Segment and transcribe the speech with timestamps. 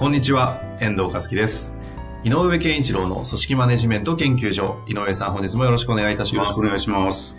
[0.00, 1.74] こんにちは、遠藤和樹です。
[2.24, 4.82] 井上健一郎の組織マネジメント研究所。
[4.88, 6.48] 井上さん、本日もよろしくお願いいたします。
[6.48, 7.36] よろしくお願いします。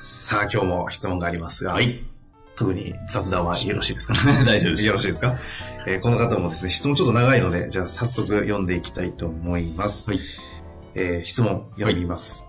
[0.00, 2.02] さあ、今日も質問がありますが、はい。
[2.56, 4.42] 特に雑談はよろしいですかね？
[4.48, 5.36] 大丈夫ですよろしいですか、
[5.86, 10.10] えーこの方もですね、質問ちょっと長いので、じゃあ早速読んでいきたいと思います。
[10.10, 10.20] はい
[10.94, 12.47] えー質問読みます。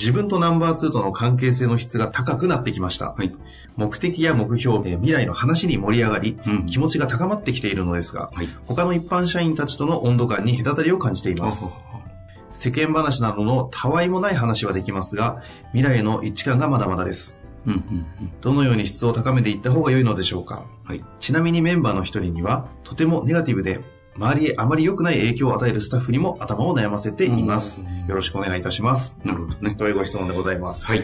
[0.00, 3.12] 自分とナンバー2との関係性の質が高くなってきました。
[3.12, 3.36] はい。
[3.76, 8.48] 目的や目標、えー未来の話に盛り上がり、うん気持ちが高まってきているのですが、はい。
[8.64, 11.66] 他の一般社員たちとの温度感に隔たりを感じています。
[12.52, 17.36] 世間話などのたわいもない話はできますが、未来への一致感がまだまだです。
[17.66, 18.32] うんうんうん。
[18.40, 20.64] どのように質を高めていった方が良いのでしょうか？
[20.84, 21.04] はい。
[21.18, 23.80] ちなみにメンバーの一人には、とてもネガティブで、
[24.20, 27.80] 周りへあまり良くない影響を与えるスタッフにも頭を悩ませています。
[27.80, 29.16] うんよろしくお願いいたします。
[29.24, 29.74] なるほどね。
[29.76, 30.84] というご質問でございます。
[30.84, 31.02] はい。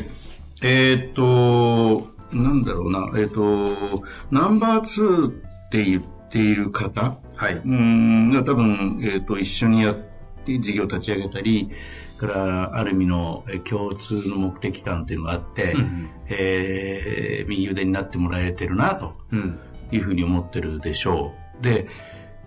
[0.62, 5.30] えーっと、なんだろうな、えーっと、ナンバー2っ
[5.70, 7.54] て言っている方、はい。
[7.54, 9.96] うーん、が多分、えーっと、一緒にやっ
[10.44, 11.70] て、事業を立ち上げたり、
[12.18, 19.58] から、ある意味のえー共通の目的感っていうのがあって、うんえー右腕になってもらえてるな、とうん。
[19.92, 21.62] いうふうに思ってるでしょう。
[21.62, 21.86] で、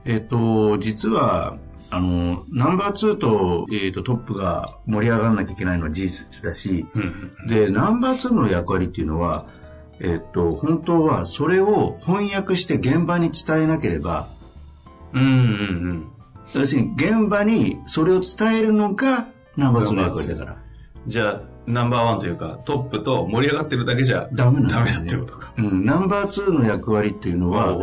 [0.06, 1.58] えっ、と、実は、
[1.92, 7.48] あの、ナンバー2と、えっ、と、トップが盛り上がらなきゃいけないのは事実だし、うん。
[7.48, 9.48] で、ナンバー2の役割っていうのは、
[10.00, 14.28] えっ、と、本当はそれを翻訳して現場に伝えなければ、
[15.14, 15.24] うん。
[15.24, 16.12] うん。
[16.54, 19.28] 要するに現場にそれを伝えるのが
[19.58, 20.58] ナンバー2の役割だから。
[21.08, 25.54] じゃあ、ナンバーワンというか、トップと盛り上がってるだけじゃダメなんダメだってことか。
[25.56, 27.78] うん、ナンバー2の役割っていうのは、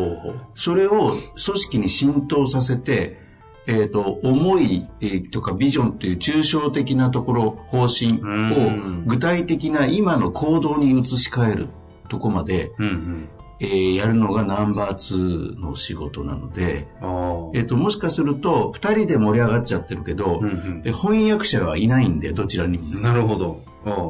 [0.56, 3.24] それを組織に浸透させて、
[3.68, 11.68] えっ、と、思い、えーとかビジョンっていう抽象的なところ、方針うんを具体的な今の行動に移し替える
[12.08, 13.28] とこまで、うんうん。
[13.58, 23.02] えーやるのがナンバー2の仕事なので、あえっ、と、もしかすると、二人で盛り上がっちゃってるけど、うんうんえ翻訳者はいないんで、どちらにもね。
[23.02, 23.62] なるほど。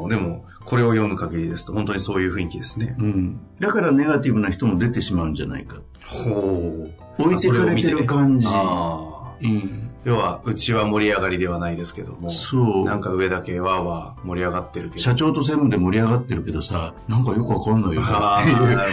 [0.09, 2.97] でも、これを読む限りですと、本当にそういう雰囲気ですね。
[2.99, 3.41] うん。
[3.61, 5.77] だからネガティブな人も出てしまうんじゃないか。
[6.05, 7.23] ほう。
[7.23, 8.49] 置いてかれてる感じ。
[8.51, 9.35] ああ。
[9.41, 9.86] うん。
[10.07, 12.85] 要は、うちは盛り上がりではないですけども、そう。
[12.85, 15.03] なんか上だけわーわー盛り上がってるけど。
[15.03, 18.07] 社長と専務で盛り上がってるけどさ、なんかよくわかんないよね。
[18.09, 18.93] ああ、 なる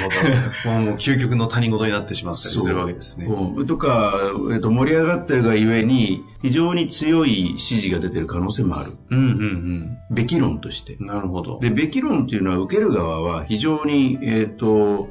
[0.63, 0.72] ほど。
[0.72, 3.28] もう究極の他人事になってしまったりするわけですね。
[3.28, 4.16] うんとか、
[4.52, 8.94] えっと、盛り上がってるがゆえに、非常に強い指示が出てる可能性もある。
[9.12, 11.03] うんうんべき論としてう。
[11.03, 11.06] ん。
[11.06, 11.59] なるほど。
[11.59, 15.09] で、べき論っていうのは受ける側は非常に、えっ、と、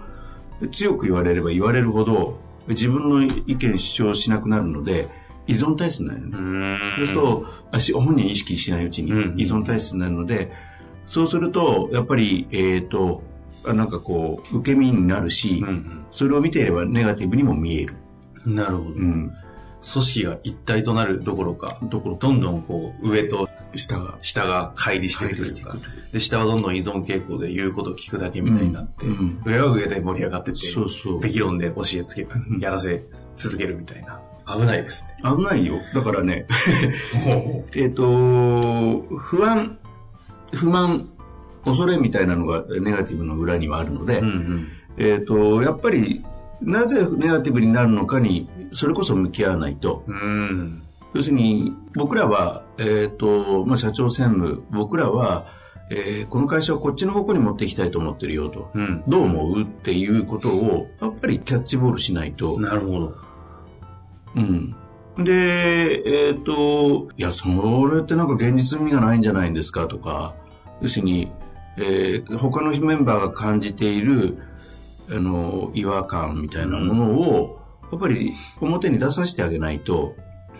[0.72, 5.08] 強く言われれば言われるほど、自分の意見主張しなくなるので、
[5.46, 6.32] 依存体質になるよね。
[6.32, 6.96] うーん。
[6.96, 10.52] そうすると、あし本人意識しないうちにうん依存体質になるので、
[11.06, 13.22] そうすると、やっぱり、えっ、と、
[13.66, 17.94] あなんかこう、受け身になるし、うんそれを見ていればネガティブにも見える。
[18.44, 18.54] うん。
[18.54, 18.90] なるほど。
[18.90, 19.32] うん。
[19.92, 24.18] 組織が一体となるどころか、ところ、どんどんこう、上と下が。
[24.20, 25.74] 下が乖離していくというか
[26.12, 31.20] で、下はどんどん依存傾向で言うこと聞くだけみたいになって、うんうん上は上で盛り上がってて、そうそう。
[31.20, 32.26] べき論で教えつけ、
[32.60, 33.04] やらせ
[33.36, 34.20] 続けるみたいな。
[34.58, 35.30] 危ないですね。
[35.36, 35.76] 危ないよ。
[35.94, 36.46] だからね、
[37.24, 38.02] ほ えっと、
[39.18, 39.78] 不安、
[40.52, 41.08] 不満、
[41.64, 44.66] 恐れみたいなのがネガティブの裏にはあるので、うんうん。
[44.96, 46.24] えっと、やっぱり、
[46.60, 50.04] なぜネガティブになるのかに、それこそ向き合わないと。
[50.06, 50.82] うん。
[51.14, 55.46] 要するに、僕らは、えっと、まあ、社長専務、僕らは、
[55.90, 58.70] えーこの会社をこっちの方向に持っていきたいと思ってるよと。
[58.74, 59.02] うん。
[59.06, 59.62] どう思う？
[59.62, 62.58] っていうことを、やっぱりキャッチボールしないと。
[62.58, 63.14] なるほど。
[64.36, 64.74] うん。
[65.24, 67.46] で、えっ、と、いや、そ
[67.86, 70.34] れってなんか現実味がないんじゃないんですかとか、
[70.80, 71.30] 要するに、
[71.78, 74.38] えー他のメンバーが感じている、
[75.10, 80.14] あの、違和感みたいなものを、やっぱり表に出させてあげないと、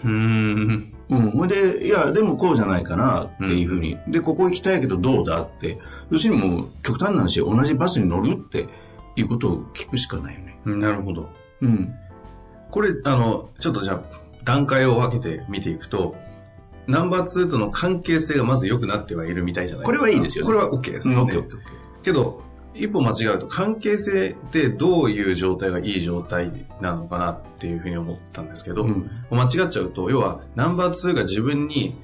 [0.05, 0.93] うーん。
[1.09, 1.31] うん。
[1.31, 3.99] ほいで、いや、でもこうじゃないかなっていうふうに。
[4.09, 5.79] で、ここ行きたいけどどうだって。
[6.11, 8.67] 要するにもう、極端な話、同じバスに乗るって
[9.17, 10.59] いうことを聞くしかないよね。
[10.65, 11.29] なるほど。
[11.61, 11.95] うん。
[12.73, 14.03] これ、あの、ちょっとじゃあ、
[14.45, 16.17] 段階を分けて見ていくと、
[16.87, 20.01] ナンバー2との関係性がまず良くなってはいるみたいじゃないですか。
[20.01, 21.25] これはいいですよねこれは OK ですうん、よね。
[21.25, 21.71] オッケーオッケーオッケ
[22.03, 22.43] けど、
[22.75, 31.95] 一歩間違うと関係性ってどういう状態がいい状態なのかなっていうふうに思ったんですけど、うん間違っちゃうと、要はナンバー2が自分に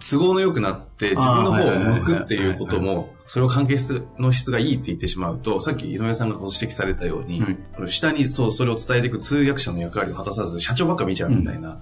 [0.00, 7.42] 都合の良くなって自分の方を向くっていうことも、それを関係質の質がいいって言ってしまうと、さっき井上さんがご指摘されたように、
[7.88, 11.80] 下にそうそれを伝えていく通訳者の役割を果たさず、社長ばっか見ちゃうみたいな、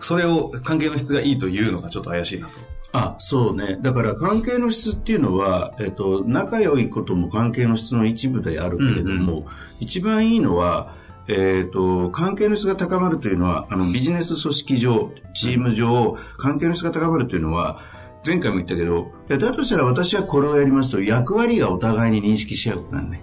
[0.00, 2.54] それを関係の質がいいというのがちょっと怪しいなと。
[2.92, 3.78] あ、そうね。
[3.80, 9.46] だから関係の質っていうのは、えっと、仲良いことも関係の質の一部であるけれども、
[9.80, 10.94] 一番いいのは、
[11.28, 17.80] えっ、と、関係の質が高まるというのは、あの、ビジネス組織上、チーム上、関係の質が高まるというのは、
[18.26, 23.22] 前回も言ったけど、だとしたら私はこれをやりますと、役割がお互いに認識し合うことなんね。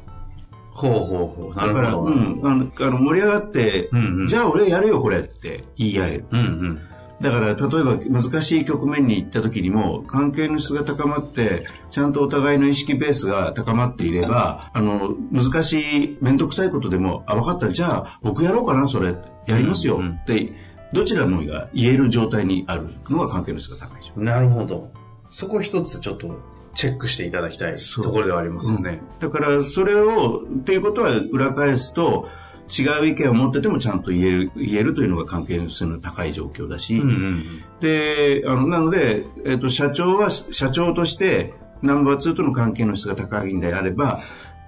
[0.72, 1.56] ほうほうほう。
[1.56, 1.94] なだから。
[1.94, 6.26] うん、あの、あの盛り上がって、うんうんじゃあ俺やるよ、これって言い合える。
[6.32, 6.82] うんうん。
[7.22, 19.16] だから、例えば難しい局面に行った時にも、関係の質が高まって、ちゃんとお互いの意識ベースが高まっていれば、あの、難しい、めんどくさいことでも、あ、分かった、じゃあ僕やろうかな、それ。
[19.48, 19.98] やりますよ。
[19.98, 20.54] うんうんって、
[20.94, 24.12] どちらのが言える状態にあるのが関係の質が高いで。
[24.16, 24.92] なるほど。
[25.30, 26.40] そこ一つちょっと
[26.74, 29.02] チェックしていただきたいところではありますよね。
[29.20, 32.28] だから、それを、っていうことは裏返すと、
[32.70, 37.44] 違う意見を持っててもちゃんと言える、言えるというのが関係の質の高い状況だし、うんうん
[37.80, 44.20] で、あの、なので、えっ、と、社長は、社長として、ナンバー2との関係の質が高いんであれば、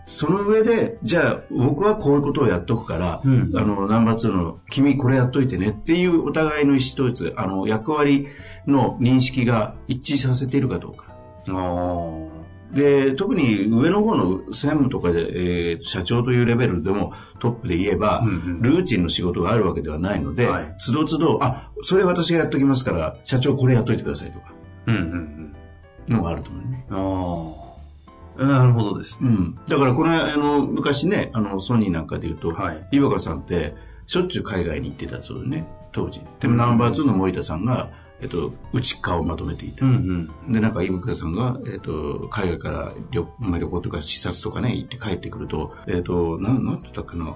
[0.05, 8.27] その上で、じゃあ、僕はこういうことをやっとくから、うんあの、ナンバー2の、君これやっといてねっていうお互いの意思統一、あの、役割
[8.65, 11.05] の認識が一致させているかどうか。
[11.47, 11.57] うん。
[11.57, 12.40] あ
[12.73, 24.53] で、特に上の方の専務とかで、えー社長というレベルでもトップで言えば、うんうんルーチンの仕事があるわけではないので、はいつどつど、あ、それ私がやっときますから、社長これやっといてくださいとか、あ。
[24.87, 25.55] うんうん
[26.07, 26.85] のがあると思うね。
[26.89, 26.97] うん。
[26.97, 28.45] ああ。
[28.45, 29.29] なるほどですね。
[29.29, 29.59] うん。
[29.67, 33.75] だからこの、あの、昔ね、あの、ソニーなんかで言うと、はい岩川さんって、
[34.07, 36.21] しょっちゅう海外に行ってたそうでね、当時。
[36.39, 37.91] でもナンバー2の森田さんが、
[38.21, 39.85] えっと、内側をまとめていた。
[39.85, 40.53] んうん。
[40.53, 47.35] で、なんか、井深さんが、えっ、と、海外から旅,、まあ、旅行とか視察とかね、行って帰ってくると、えっ、と、なん、なんて言ったっけな、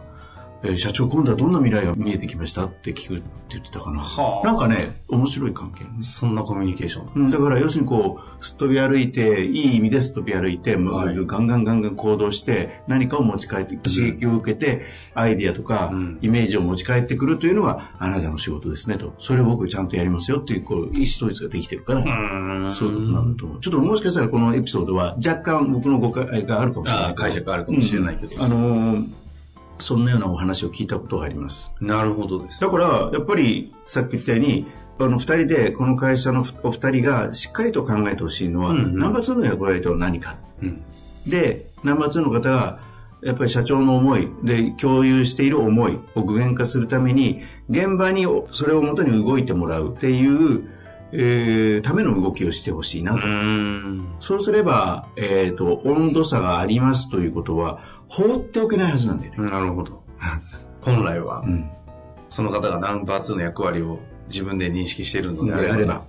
[0.63, 3.99] えー社長、今度はどんな未来が見えてきましたって聞くって言ってたかな。
[3.99, 5.89] はあなんかね、面白い関係ね。
[6.01, 7.23] そんなコミュニケーション。
[7.23, 14.81] うんだから、要するにこう、すっ飛び歩いて、いい意味ですっ飛び歩いて、もうはいガンガンガンガン行動して、何かを持ち帰って、刺激を受けて、
[15.13, 19.13] アイディアとかうん、イメージを持ち帰ってくるというのは、あなたの仕事ですねと。
[19.19, 23.59] それを僕ちゃんとやりますよっていう、こう、意思統一ができてるから、んそういうことなんだと思う。
[23.61, 29.24] ちょっともしかしたらこのエピソードは若干僕の誤解があるかもしれない解釈あるかもしれないけどうんあのー
[29.79, 31.71] そんなようなお話を聞いたことがあります。
[31.81, 32.61] なるほどです。
[32.61, 34.65] だから、やっぱりさっき言ったように、
[34.97, 40.37] あの二人で、この会社のお二人がしっかりと考えてほしいのは、うんうんナンバー2の役割とは何か。
[40.61, 40.81] うん。
[41.27, 42.79] で、ナンバー2の方が、
[43.21, 50.69] やっぱり社長の思いで共有している思いを具現化するために、現場にそれをもとに動いてもらうっていう、
[51.11, 53.25] えーための動きをしてほしいなと。
[53.27, 54.15] ん。
[54.19, 59.49] そうすれば、えっ、と、温度差がありますということは、放っておけないはずなんだよね。
[59.49, 60.03] なるほど。
[60.81, 61.69] 本来は、うん。
[62.29, 63.99] その方がナンバー2の役割を
[64.29, 66.05] 自分で認識しているのでであれば。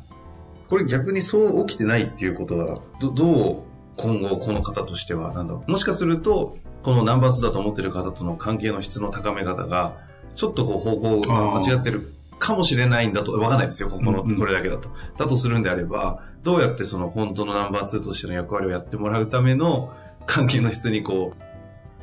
[0.69, 3.57] これ逆にそう起きてないっていうことは、どどう
[3.97, 5.71] 今後この方としては、なんだろう。
[5.71, 9.97] もしかすると、このナンバー2だと思ってる方との関係の質の高め方が、
[10.35, 14.91] ちょっとこう方向が間違ってるかもしれないんだと、わかんないですよ、ここの、これだけだと。
[15.17, 19.93] だとするんであれば、どうやってその本当のナンバー2としての役割をやってもらうための
[20.27, 21.33] 関係の質にこ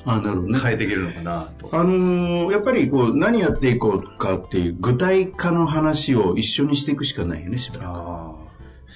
[0.05, 0.59] あ、なるほどう、ね。
[0.59, 1.69] 変えていけるのかなと。
[1.71, 7.87] あのーやっぱりこう、何やっていこうかっていう具体化の話を一緒にしていくしかないよね、しばらく。
[7.89, 8.35] あ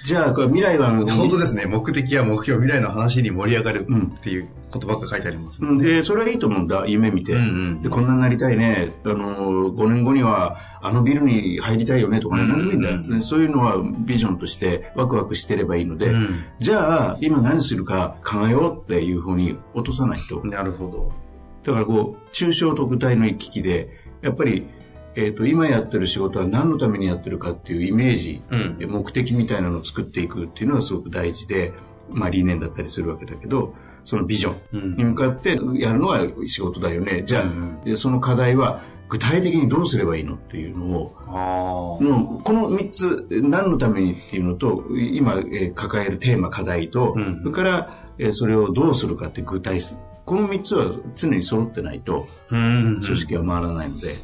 [0.06, 1.06] じゃあ、これ未来は、あ。
[1.14, 1.66] 本当ですね。
[1.66, 5.86] 目的や目標、未来の話に盛り上がるうんっていうことばっか書いてありますもうんんね。
[5.86, 7.34] で、それはいいと思うんだ、夢見て。
[7.34, 8.94] うんうんで、こんなになりたいね。
[9.06, 20.44] あのー、5年後には、あのビルに入りたいよねとかね、うん何でもいいんだよ、うんでそういうのはビジョンとしてワクワクしてればいいので、うんじゃあ、今何するか考えようっていうふうに落とさないと。
[20.46, 21.28] なるほど。
[21.64, 23.90] だからこう、抽象と具体の行き来で、
[24.22, 24.68] やっぱり、
[25.16, 31.74] えっ、と、今やってる仕事は何のためにやってるかっていうイメージ、うん目的みたいなのを作っていくっていうのがすごく大事で、
[32.10, 33.74] まあ理念だったりするわけだけど、
[34.08, 37.24] そのビジョンに向かってやるのが仕事だよね。
[37.26, 53.02] じゃあ、うんでその課題は具体的にどうすればいいのっていうのを、この3つ、何のためにっていうのと、今、えー抱えるテーマ、課題と、うんそれから、えーそれをどうするかって具体すこの3つは常に揃ってないと、うん。
[53.04, 54.16] 組織は回らないので。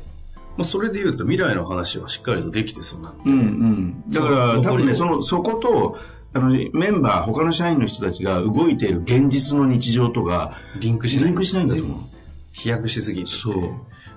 [0.55, 3.13] まあ、それで言うと未来の話はしっかりとできてそうな。
[3.25, 4.03] うんうん。
[4.09, 5.97] だから、多分ね、その、そこと、
[6.33, 11.25] あの、メンバー、他の社員の人たちが動いている現実の日常とが、リンクしない。
[11.25, 11.97] リンクしないんだと思う。
[12.51, 13.37] 飛躍しすぎてて。
[13.37, 13.51] そ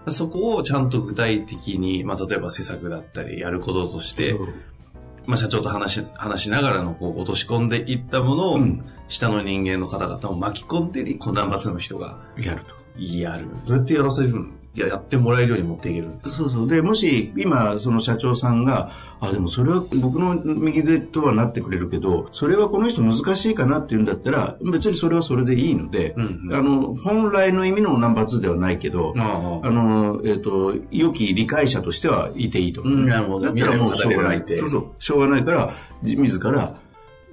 [0.06, 0.12] う。
[0.12, 4.38] そこをちゃんと具体的に、まあ、例えば施策だったり、やることとして、
[5.26, 13.00] まあ、社長と話し、話しながらの、こう、落とし込んでいったものを、うん下の人間の方々を巻き込んで、こう、ナンバー2の人がやると。
[13.00, 13.46] やる。
[13.66, 16.68] どうやってやらせるんいや、やってもらえるように持っていけるそうそう。
[16.68, 18.90] で、もし、今、その社長さんが、
[19.20, 32.94] あ、でもそれは僕の右手とはなってくれるけど、それはこの人難しいかなっていうんだったら、別にそれはそれでいいので、うんうんあの、本来の意味のナンバー2ではないけど、ああの、えっ、と、良き理解者としてはいていいと思う。
[32.94, 34.44] うんなるほどだったらもうしょうがない。
[34.48, 34.86] そうそう。
[34.98, 35.70] しょうがないから、
[36.02, 36.74] じ自ら、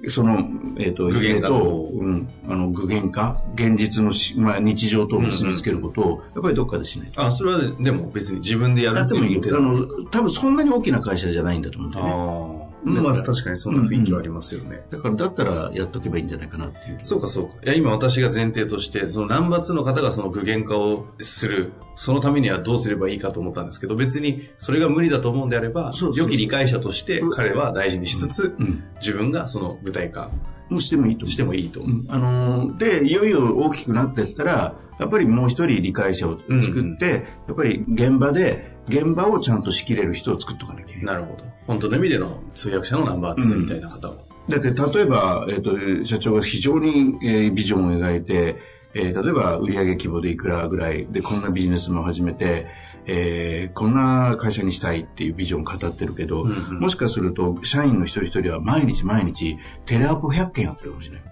[0.08, 7.24] その、えっ、と、具現化のと、うん、あの、具現化、現実のし、まあ、日常と結びつけることを、やっぱりどっかでしないと。
[7.24, 9.40] あ、それは、でも別に自分でやるやってもいいよ。
[9.46, 12.73] あの、多分そんなに大きな会社じゃないんだと思うんだよね。
[12.84, 14.84] まあ確かにそんな雰囲気はありますよね。
[14.90, 17.00] だから、だったらやっとけばいいんじゃないかなっていう。
[17.02, 17.54] そうかそうか。
[17.64, 28.84] いや、今私が前提として、そのナンバー2の方がその具現化をする、そのためにはどうすればいいかと思ったんですけど、別にそれが無理だと思うんであれば、そうそうそう良き理解者として彼は大事にしつつ、うん。
[28.96, 30.30] 自分がその具体化
[30.68, 31.26] もうしてもいいと。
[31.26, 31.98] してもいいと思う。
[32.00, 41.16] うんあのーで、いよいよ大きくなっていったら、やっぱりもう一人理解者を作って、やっぱり現場で、現場をちゃんと仕切れる人を作っとかなきゃいけない。
[41.16, 41.44] なるほど。
[41.66, 44.26] 本当の意味での通訳者のナンバー2みたいな方を。
[44.48, 48.56] だって、例えば、えっ、と、社長が非常に、えービジョンを描いて、
[48.94, 52.66] えー例えば売上規模でいくらぐらいで、こんなビジネスも始めて、
[53.06, 59.56] えーこんな会社にしたいっていうビジョンを語ってるけど、うんうんもしかすると、社員の一人一人は毎日毎日、
[59.86, 61.22] テレアポ100件やってるかもしれない。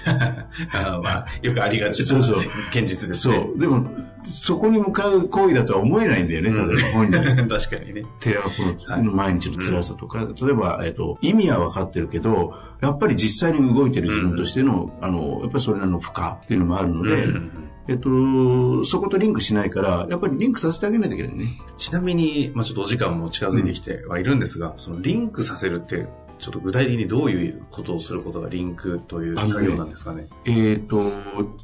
[0.72, 3.50] あーまあ、よくありがちなそうそう現実ですそね。
[3.54, 3.58] う。
[3.58, 3.86] でも、
[4.24, 7.20] そこに向かう行為だとは思えないんだよね、うん例えば本人。
[7.48, 8.02] 確かにね。
[8.20, 17.50] テレアポの毎日の辛さとか、例えば、えっと、意味は分かってるけど、やっぱり実際に動いてる自分としての、あの、やっぱりそれなりの負荷っていうのもあるので、うん
[17.90, 21.48] えっと、そことリンクしないから、やっぱりリンクさせてあげないといけないね。
[21.76, 26.06] ちなみに、まあちょっとお時間も近づいてきてはいるんですが、そのリンクさせるって、
[26.40, 30.26] ちょっと具体的にどういうことをすることがリンクという作業なんですかね？
[30.46, 31.12] えっと、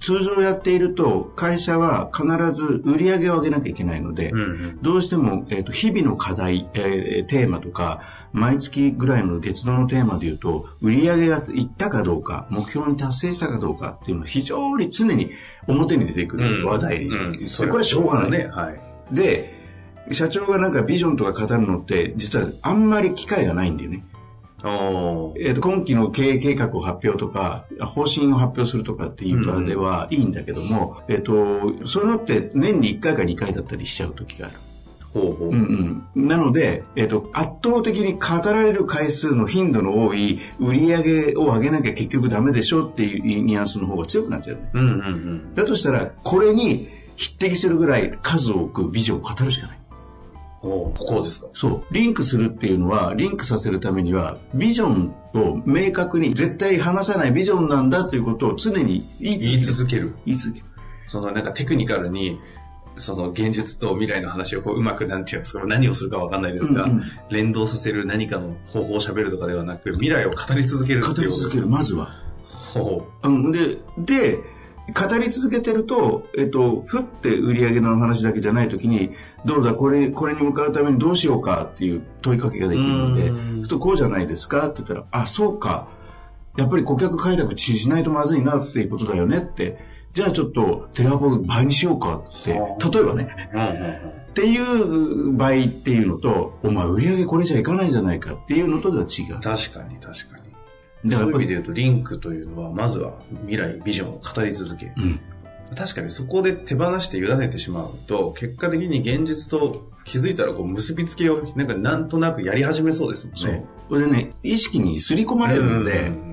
[0.00, 4.82] 通常やっていると、会社は必ず売り上げを上げなきゃいけないので、うんうん。
[4.82, 8.02] どうしても、えっと日々の課題、えーテーマとか、
[8.32, 15.30] 毎月ぐらいの月度のテーマで言うと、売り上げがいったかどうか、目標に達成したかどうかっていうのは非常に常に
[15.66, 17.06] 表に出てくる話題に。
[17.06, 17.32] うん。
[17.32, 18.30] でこれはしょうがない。
[18.30, 18.46] ね。
[18.48, 18.80] はい。
[19.14, 19.54] で、
[20.12, 24.04] 社長がなんかビジョンとか語るのって、実はあんまり機会がないんだよね。
[25.38, 31.34] えっ、と、今期の経営計画を発表とか、方針を発表するとかっていうのではいいんだけども、えっ、と、
[31.86, 34.56] そういうのって年に1回か2回だったりしちゃう時がある。
[35.12, 35.48] ほうほう。
[35.48, 36.28] うんうん。
[36.28, 44.70] なので、えっ、と、圧倒的に語られる回数の頻度の多い売り上げを上げなきゃ結局ダメでしょっていうニュアンスの方が強くなっちゃうね。
[44.74, 45.54] うんうんうん。
[45.54, 46.86] だとしたら、これに
[47.16, 49.78] 匹敵するぐらい数多くビジョンを語るしかない。
[50.66, 51.48] ここですか。
[51.54, 51.84] そう。
[51.90, 60.14] リンクするっていうのは、リンクさせるためには、ビジョンを明確に絶対話さないビジョンなんだということを常に言い続ける。
[60.26, 60.66] 言い続ける。
[61.06, 62.38] そのなんかテクニカルに、
[62.98, 72.10] その現実と未来の話をこううまくなんていうんですか、何をするかわかんないですが、うんうん連動させる何かの方法を喋るとかではなく、未来を語り続ける語っていうり続ける、まずは。
[72.46, 74.38] ほうん、で、で、
[74.94, 79.10] 語り続けてると、えっと、ふって売り上げの話だけじゃないときに、
[79.44, 83.30] どうだ、これ、これに向かうためにどうしようかっていう問いかけができるので、
[83.62, 84.68] うとこうじゃないですか？
[84.68, 85.88] って言ったら、あ、そうか。
[86.56, 89.78] やっぱり顧客開拓しないとまずいなっていうことだよねって。
[90.12, 92.52] じゃあちょっとテレアポ倍にしようかって。
[92.58, 93.28] は例えばね。
[94.30, 99.40] っていう場合っていうのと、お前売り上げこれじゃいかないじゃないかっていうのとでは違う。
[99.40, 100.45] 確かに確かに。
[101.08, 103.14] だからやっぱり、そういう意味で言うと、リンクというのは、まずは
[103.46, 104.92] 未来、ビジョンを語り続ける。
[104.96, 105.20] うん。
[105.74, 113.64] 確かにそこで手放して委ねてしまうと、結果的に現実と気づいたらこう結びつけを、なんかなんとなくやり始めそうですもんね。
[113.88, 116.26] これでね、意識に刷り込まれるので、うん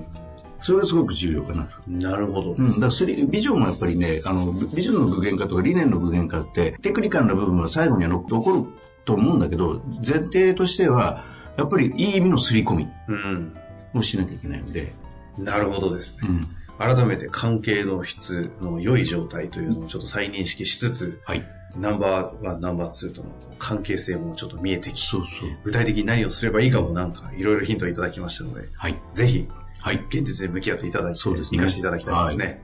[0.64, 1.90] それがすごく重要かなと。
[1.90, 2.52] なるほど。
[2.52, 8.64] うん、だからスリビジョンはやっぱりね、あの、ビジョンの具現化とか理念の具現化って、テクニカルな部分は最後には残残る
[9.04, 11.22] と思うんだけど、前提としては、
[11.58, 13.54] やっぱりいい意味の刷り込みうん。
[13.94, 14.92] をしなきゃいけないので、
[15.38, 16.28] なるほどですね。
[16.28, 16.40] うん。
[16.76, 21.44] 改めて関係の質の良い状態というのをちょっと再認識しつつ、はい。
[21.76, 25.50] ナンバーワン、ナンバーツーとの関係性もちょっと見えてき、そうそう。
[25.64, 28.96] 具体的に何をすればいいかもなんかいろいろヒントをいただきましたので、はい。
[29.10, 29.48] ぜひ
[29.80, 30.02] はい。
[30.08, 32.62] 現実に向き合っていただいて、そうですね生かしていただきたいですね。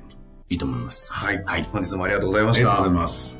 [0.49, 1.13] いいと思います。
[1.13, 1.45] はい。
[1.45, 3.03] はい本日もありがとうございましたありがとうござい。
[3.03, 3.40] ます。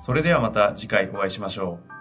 [0.00, 1.99] それではまた次回お会いしましょう。